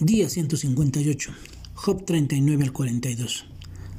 Día 0.00 0.28
158. 0.28 1.32
Job 1.74 2.04
39 2.04 2.64
al 2.64 2.72
42. 2.72 3.46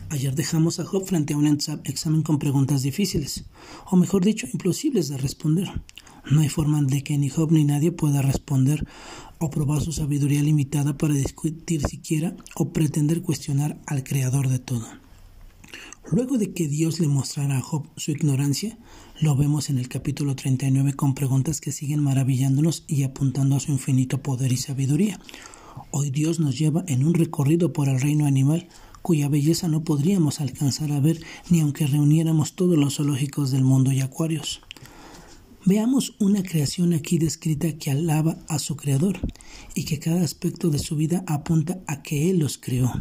Ayer 0.09 0.35
dejamos 0.35 0.81
a 0.81 0.85
Job 0.85 1.05
frente 1.05 1.33
a 1.33 1.37
un 1.37 1.47
examen 1.47 2.21
con 2.21 2.37
preguntas 2.37 2.83
difíciles, 2.83 3.45
o 3.89 3.95
mejor 3.95 4.25
dicho, 4.25 4.45
imposibles 4.51 5.07
de 5.07 5.17
responder. 5.17 5.71
No 6.29 6.41
hay 6.41 6.49
forma 6.49 6.81
de 6.81 7.01
que 7.01 7.17
ni 7.17 7.29
Job 7.29 7.49
ni 7.53 7.63
nadie 7.63 7.93
pueda 7.93 8.21
responder 8.21 8.85
o 9.39 9.49
probar 9.49 9.81
su 9.81 9.93
sabiduría 9.93 10.43
limitada 10.43 10.97
para 10.97 11.13
discutir 11.13 11.81
siquiera 11.87 12.35
o 12.55 12.73
pretender 12.73 13.21
cuestionar 13.21 13.79
al 13.87 14.03
creador 14.03 14.49
de 14.49 14.59
todo. 14.59 14.85
Luego 16.11 16.37
de 16.37 16.51
que 16.51 16.67
Dios 16.67 16.99
le 16.99 17.07
mostrara 17.07 17.57
a 17.57 17.61
Job 17.61 17.87
su 17.95 18.11
ignorancia, 18.11 18.77
lo 19.21 19.37
vemos 19.37 19.69
en 19.69 19.77
el 19.77 19.87
capítulo 19.87 20.35
39 20.35 20.93
con 20.93 21.15
preguntas 21.15 21.61
que 21.61 21.71
siguen 21.71 22.03
maravillándonos 22.03 22.83
y 22.85 23.03
apuntando 23.03 23.55
a 23.55 23.61
su 23.61 23.71
infinito 23.71 24.21
poder 24.21 24.51
y 24.51 24.57
sabiduría. 24.57 25.21
Hoy 25.91 26.09
Dios 26.09 26.39
nos 26.39 26.57
lleva 26.57 26.83
en 26.87 27.05
un 27.05 27.13
recorrido 27.13 27.73
por 27.73 27.89
el 27.89 27.99
reino 27.99 28.25
animal 28.25 28.67
cuya 29.01 29.29
belleza 29.29 29.67
no 29.67 29.83
podríamos 29.83 30.41
alcanzar 30.41 30.91
a 30.91 30.99
ver 30.99 31.21
ni 31.49 31.59
aunque 31.59 31.85
reuniéramos 31.85 32.55
todos 32.55 32.77
los 32.77 32.95
zoológicos 32.95 33.51
del 33.51 33.63
mundo 33.63 33.91
y 33.91 34.01
acuarios. 34.01 34.61
Veamos 35.63 36.15
una 36.19 36.43
creación 36.43 36.93
aquí 36.93 37.17
descrita 37.17 37.77
que 37.77 37.91
alaba 37.91 38.37
a 38.47 38.59
su 38.59 38.75
creador 38.75 39.19
y 39.73 39.85
que 39.85 39.99
cada 39.99 40.23
aspecto 40.23 40.69
de 40.69 40.79
su 40.79 40.95
vida 40.95 41.23
apunta 41.27 41.79
a 41.87 42.01
que 42.01 42.29
Él 42.29 42.39
los 42.39 42.57
creó. 42.57 42.91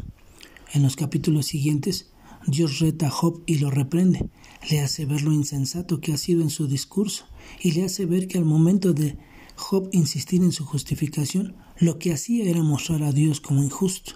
En 0.73 0.83
los 0.83 0.97
capítulos 0.97 1.47
siguientes, 1.47 2.11
Dios 2.47 2.81
reta 2.81 3.07
a 3.07 3.11
Job 3.11 3.43
y 3.47 3.57
lo 3.57 3.71
reprende, 3.71 4.29
le 4.71 4.81
hace 4.81 5.07
ver 5.07 5.23
lo 5.23 5.33
insensato 5.33 6.01
que 6.01 6.13
ha 6.13 6.19
sido 6.19 6.43
en 6.43 6.51
su 6.51 6.67
discurso 6.67 7.25
y 7.63 7.73
le 7.73 7.85
hace 7.85 8.07
ver 8.07 8.29
que 8.29 8.39
al 8.39 8.45
momento 8.45 8.93
de 8.93 9.17
Job 9.57 9.89
insistir 9.93 10.43
en 10.43 10.53
su 10.53 10.65
justificación, 10.65 11.55
lo 11.79 11.99
que 11.99 12.13
hacía 12.13 12.45
era 12.45 12.63
mostrar 12.63 13.03
a 13.03 13.13
Dios 13.13 13.41
como 13.41 13.63
injusto. 13.63 14.13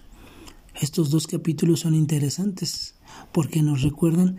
Estos 0.80 1.10
dos 1.10 1.26
capítulos 1.26 1.80
son 1.80 1.94
interesantes 1.94 2.94
porque 3.32 3.62
nos 3.62 3.82
recuerdan 3.82 4.38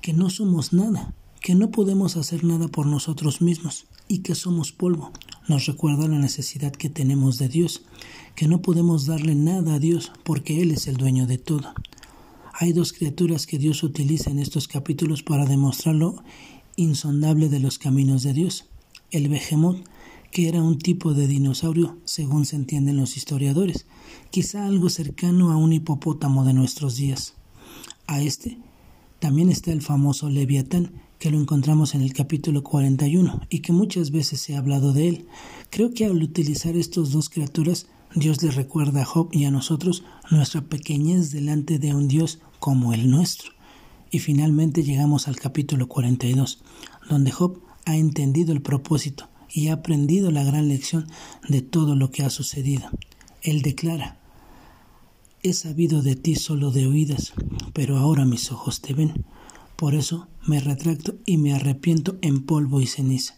que 0.00 0.12
no 0.12 0.30
somos 0.30 0.72
nada, 0.72 1.14
que 1.40 1.54
no 1.54 1.70
podemos 1.70 2.16
hacer 2.16 2.44
nada 2.44 2.68
por 2.68 2.86
nosotros 2.86 3.40
mismos 3.40 3.86
y 4.06 4.18
que 4.18 4.34
somos 4.34 4.72
polvo. 4.72 5.12
Nos 5.48 5.66
recuerda 5.66 6.08
la 6.08 6.18
necesidad 6.18 6.72
que 6.72 6.90
tenemos 6.90 7.38
de 7.38 7.48
Dios, 7.48 7.82
que 8.34 8.48
no 8.48 8.60
podemos 8.60 9.06
darle 9.06 9.34
nada 9.34 9.74
a 9.74 9.78
Dios 9.78 10.12
porque 10.24 10.62
Él 10.62 10.72
es 10.72 10.86
el 10.86 10.96
dueño 10.96 11.26
de 11.26 11.38
todo. 11.38 11.72
Hay 12.52 12.72
dos 12.72 12.92
criaturas 12.92 13.46
que 13.46 13.58
Dios 13.58 13.82
utiliza 13.82 14.30
en 14.30 14.40
estos 14.40 14.66
capítulos 14.66 15.22
para 15.22 15.46
demostrar 15.46 15.94
lo 15.94 16.22
insondable 16.76 17.48
de 17.48 17.60
los 17.60 17.78
caminos 17.78 18.22
de 18.22 18.32
Dios. 18.32 18.66
El 19.10 19.28
Behemoth 19.28 19.84
que 20.30 20.48
era 20.48 20.62
un 20.62 20.78
tipo 20.78 21.14
de 21.14 21.26
dinosaurio, 21.26 21.96
según 22.04 22.44
se 22.44 22.56
entienden 22.56 22.96
los 22.96 23.16
historiadores, 23.16 23.86
quizá 24.30 24.66
algo 24.66 24.90
cercano 24.90 25.50
a 25.50 25.56
un 25.56 25.72
hipopótamo 25.72 26.44
de 26.44 26.52
nuestros 26.52 26.96
días. 26.96 27.34
A 28.06 28.20
este 28.20 28.58
también 29.20 29.48
está 29.48 29.72
el 29.72 29.82
famoso 29.82 30.28
Leviatán, 30.28 30.92
que 31.18 31.30
lo 31.30 31.40
encontramos 31.40 31.94
en 31.94 32.02
el 32.02 32.12
capítulo 32.12 32.62
41 32.62 33.40
y 33.50 33.60
que 33.60 33.72
muchas 33.72 34.12
veces 34.12 34.40
se 34.40 34.54
ha 34.54 34.58
hablado 34.58 34.92
de 34.92 35.08
él. 35.08 35.26
Creo 35.70 35.92
que 35.92 36.04
al 36.04 36.22
utilizar 36.22 36.76
estos 36.76 37.10
dos 37.10 37.28
criaturas, 37.28 37.88
Dios 38.14 38.42
le 38.42 38.50
recuerda 38.50 39.02
a 39.02 39.04
Job 39.04 39.28
y 39.32 39.44
a 39.44 39.50
nosotros 39.50 40.04
nuestra 40.30 40.62
pequeñez 40.62 41.32
delante 41.32 41.78
de 41.78 41.94
un 41.94 42.06
Dios 42.06 42.38
como 42.60 42.94
el 42.94 43.10
nuestro. 43.10 43.52
Y 44.10 44.20
finalmente 44.20 44.84
llegamos 44.84 45.26
al 45.26 45.36
capítulo 45.36 45.88
42, 45.88 46.60
donde 47.10 47.32
Job 47.32 47.60
ha 47.84 47.96
entendido 47.96 48.52
el 48.52 48.62
propósito 48.62 49.27
y 49.52 49.68
ha 49.68 49.74
aprendido 49.74 50.30
la 50.30 50.44
gran 50.44 50.68
lección 50.68 51.06
de 51.48 51.62
todo 51.62 51.94
lo 51.94 52.10
que 52.10 52.22
ha 52.22 52.30
sucedido. 52.30 52.88
Él 53.42 53.62
declara, 53.62 54.18
He 55.42 55.52
sabido 55.52 56.02
de 56.02 56.16
ti 56.16 56.34
solo 56.34 56.72
de 56.72 56.86
oídas, 56.86 57.32
pero 57.72 57.96
ahora 57.96 58.24
mis 58.24 58.50
ojos 58.50 58.80
te 58.80 58.92
ven. 58.92 59.24
Por 59.76 59.94
eso 59.94 60.26
me 60.44 60.58
retracto 60.58 61.14
y 61.24 61.36
me 61.36 61.54
arrepiento 61.54 62.18
en 62.22 62.44
polvo 62.44 62.80
y 62.80 62.86
ceniza. 62.86 63.36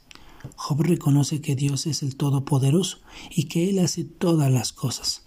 Job 0.57 0.83
reconoce 0.83 1.43
que 1.43 1.55
Dios 1.55 1.87
es 1.87 2.03
el 2.03 2.17
Todopoderoso 2.17 2.99
y 3.31 3.45
que 3.45 3.69
Él 3.69 3.79
hace 3.79 4.05
todas 4.05 4.51
las 4.51 4.73
cosas. 4.73 5.25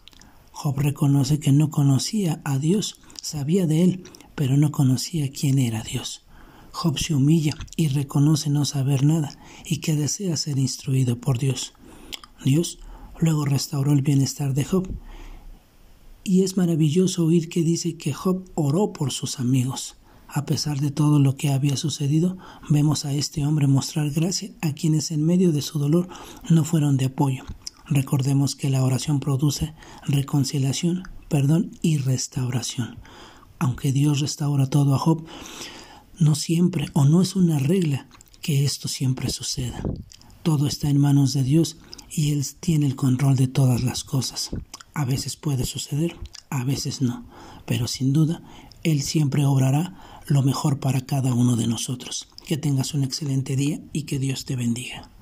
Job 0.52 0.80
reconoce 0.80 1.40
que 1.40 1.52
no 1.52 1.70
conocía 1.70 2.42
a 2.44 2.58
Dios, 2.58 3.00
sabía 3.22 3.68
de 3.68 3.84
Él, 3.84 4.04
pero 4.34 4.58
no 4.58 4.72
conocía 4.72 5.32
quién 5.32 5.60
era 5.60 5.84
Dios. 5.84 6.23
Job 6.74 6.98
se 6.98 7.14
humilla 7.14 7.56
y 7.78 7.88
reconoce 7.88 8.50
no 8.50 8.66
saber 8.66 9.06
nada 9.06 9.38
y 9.64 9.78
que 9.78 9.96
desea 9.96 10.36
ser 10.36 10.58
instruido 10.58 11.20
por 11.20 11.38
Dios. 11.38 11.74
Dios 12.44 12.80
luego 13.20 13.46
restauró 13.46 13.94
el 13.94 14.02
bienestar 14.02 14.54
de 14.56 14.66
Job. 14.66 14.90
Y 16.24 16.42
es 16.42 16.58
maravilloso 16.58 17.26
oír 17.26 17.48
que 17.48 17.62
dice 17.62 17.96
que 17.96 18.12
Job 18.12 18.50
oró 18.56 18.92
por 18.92 19.12
sus 19.12 19.40
amigos. 19.40 19.98
A 20.28 20.46
pesar 20.46 20.80
de 20.80 20.90
todo 20.90 21.20
lo 21.20 21.36
que 21.36 21.52
había 21.52 21.78
sucedido, 21.78 22.38
vemos 22.70 23.06
a 23.06 23.14
este 23.14 23.46
hombre 23.46 23.68
mostrar 23.68 24.10
gracia 24.10 24.50
a 24.62 24.74
quienes 24.74 25.12
en 25.12 25.24
medio 25.24 25.52
de 25.52 25.62
su 25.62 25.78
dolor 25.78 26.08
no 26.50 26.64
fueron 26.64 26.98
de 26.98 27.06
apoyo. 27.06 27.44
Recordemos 27.86 28.56
que 28.56 28.72
la 28.72 28.84
oración 28.84 29.20
produce 29.20 29.76
reconciliación, 30.08 31.04
perdón 31.30 31.72
y 31.84 31.98
restauración. 31.98 32.98
Aunque 33.60 33.92
Dios 33.92 34.22
restaura 34.22 34.68
todo 34.68 34.96
a 34.96 35.00
Job, 35.00 35.24
no 36.20 36.36
siempre 36.36 36.90
o 36.94 37.06
no 37.06 37.22
es 37.22 37.36
una 37.36 37.60
regla 37.60 38.08
que 38.42 38.66
esto 38.66 38.88
siempre 38.88 39.30
suceda. 39.30 39.82
Todo 40.44 40.68
está 40.68 40.90
en 40.90 41.00
manos 41.00 41.34
de 41.34 41.44
Dios 41.44 41.78
y 42.12 42.32
Él 42.32 42.46
tiene 42.60 42.86
el 42.86 42.96
control 42.96 43.36
de 43.36 43.48
todas 43.48 43.84
las 43.84 44.04
cosas. 44.04 44.50
A 44.94 45.06
veces 45.06 45.38
puede 45.38 45.66
suceder, 45.66 46.16
a 46.50 46.64
veces 46.64 47.02
no, 47.02 47.26
pero 47.66 47.88
sin 47.88 48.14
duda 48.14 48.44
Él 48.84 49.02
siempre 49.02 49.46
obrará 49.46 50.22
lo 50.28 50.44
mejor 50.44 50.80
para 50.80 51.02
cada 51.02 51.34
uno 51.34 51.56
de 51.56 51.68
nosotros. 51.68 52.28
Que 52.46 52.58
tengas 52.58 52.94
un 52.94 53.04
excelente 53.04 53.56
día 53.56 53.80
y 53.94 54.04
que 54.04 54.20
Dios 54.20 54.46
te 54.46 54.56
bendiga. 54.56 55.13